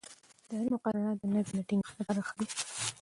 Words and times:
اداري 0.45 0.69
مقررات 0.75 1.17
د 1.19 1.23
نظم 1.33 1.55
د 1.59 1.61
ټینګښت 1.67 1.95
لپاره 1.99 2.21
دي. 2.37 2.45